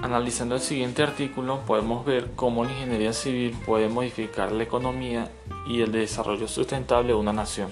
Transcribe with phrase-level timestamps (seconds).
[0.00, 5.28] Analizando el siguiente artículo podemos ver cómo la ingeniería civil puede modificar la economía
[5.66, 7.68] y el desarrollo sustentable de una nación.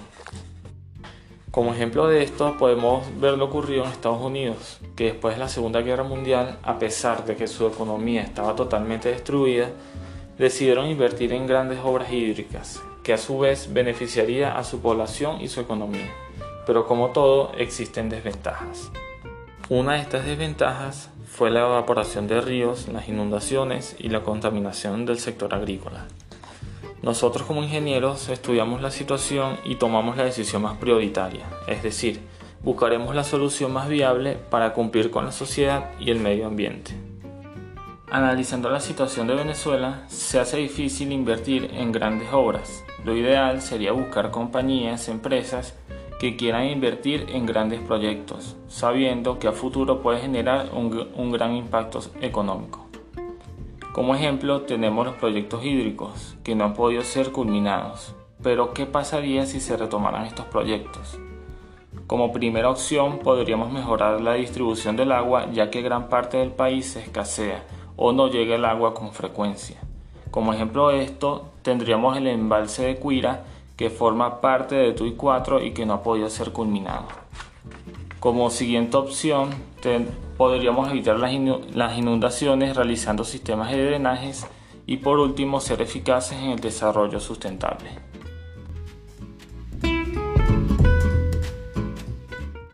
[1.51, 5.47] Como ejemplo de esto podemos ver lo ocurrido en Estados Unidos, que después de la
[5.47, 9.69] Segunda Guerra Mundial, a pesar de que su economía estaba totalmente destruida,
[10.37, 15.47] decidieron invertir en grandes obras hídricas, que a su vez beneficiaría a su población y
[15.47, 16.13] su economía.
[16.67, 18.91] Pero como todo, existen desventajas.
[19.69, 25.19] Una de estas desventajas fue la evaporación de ríos, las inundaciones y la contaminación del
[25.19, 26.07] sector agrícola.
[27.03, 32.21] Nosotros como ingenieros estudiamos la situación y tomamos la decisión más prioritaria, es decir,
[32.63, 36.95] buscaremos la solución más viable para cumplir con la sociedad y el medio ambiente.
[38.09, 42.83] Analizando la situación de Venezuela, se hace difícil invertir en grandes obras.
[43.05, 45.75] Lo ideal sería buscar compañías, empresas
[46.19, 51.99] que quieran invertir en grandes proyectos, sabiendo que a futuro puede generar un, gran impacto
[52.21, 52.87] económico.
[53.93, 58.15] Como ejemplo tenemos los proyectos hídricos, que no han podido ser culminados.
[58.41, 61.19] Pero ¿qué pasaría si se retomaran estos proyectos?
[62.05, 66.91] Como primera opción podríamos mejorar la distribución del agua ya que gran parte del país
[66.93, 67.63] se escasea
[67.95, 69.77] o no llega el agua con frecuencia.
[70.31, 73.43] Como ejemplo de esto tendríamos el embalse de Cuira
[73.77, 77.05] que forma parte de TUI 4 y que no ha podido ser culminado.
[78.19, 79.51] Como siguiente opción,
[80.37, 84.47] podríamos evitar las inundaciones realizando sistemas de drenajes
[84.87, 87.89] y por último ser eficaces en el desarrollo sustentable.